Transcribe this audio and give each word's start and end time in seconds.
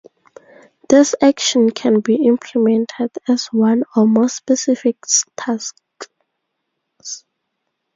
This 0.89 1.13
action 1.21 1.69
can 1.69 1.99
be 1.99 2.25
implemented 2.25 3.11
as 3.29 3.45
one 3.51 3.83
or 3.95 4.07
more 4.07 4.29
specific 4.29 4.95
tasks. 5.37 6.07